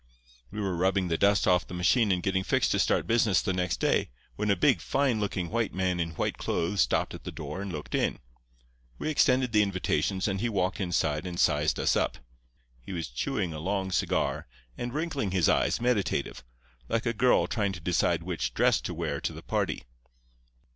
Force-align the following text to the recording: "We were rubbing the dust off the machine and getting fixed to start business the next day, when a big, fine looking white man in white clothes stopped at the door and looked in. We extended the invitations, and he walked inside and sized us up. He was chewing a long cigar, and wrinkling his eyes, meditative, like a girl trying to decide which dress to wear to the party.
"We 0.49 0.59
were 0.59 0.75
rubbing 0.75 1.09
the 1.09 1.15
dust 1.19 1.47
off 1.47 1.67
the 1.67 1.75
machine 1.75 2.11
and 2.11 2.23
getting 2.23 2.43
fixed 2.43 2.71
to 2.71 2.79
start 2.79 3.05
business 3.05 3.39
the 3.39 3.53
next 3.53 3.77
day, 3.77 4.09
when 4.35 4.49
a 4.49 4.55
big, 4.55 4.81
fine 4.81 5.19
looking 5.19 5.51
white 5.51 5.75
man 5.75 5.99
in 5.99 6.15
white 6.15 6.39
clothes 6.39 6.81
stopped 6.81 7.13
at 7.13 7.23
the 7.23 7.31
door 7.31 7.61
and 7.61 7.71
looked 7.71 7.93
in. 7.93 8.17
We 8.97 9.09
extended 9.11 9.51
the 9.51 9.61
invitations, 9.61 10.27
and 10.27 10.41
he 10.41 10.49
walked 10.49 10.81
inside 10.81 11.27
and 11.27 11.39
sized 11.39 11.79
us 11.79 11.95
up. 11.95 12.17
He 12.81 12.93
was 12.93 13.09
chewing 13.09 13.53
a 13.53 13.59
long 13.59 13.91
cigar, 13.91 14.47
and 14.75 14.91
wrinkling 14.91 15.29
his 15.29 15.47
eyes, 15.47 15.79
meditative, 15.79 16.43
like 16.89 17.05
a 17.05 17.13
girl 17.13 17.45
trying 17.45 17.73
to 17.73 17.79
decide 17.79 18.23
which 18.23 18.55
dress 18.55 18.81
to 18.81 18.95
wear 18.95 19.21
to 19.21 19.33
the 19.33 19.43
party. 19.43 19.83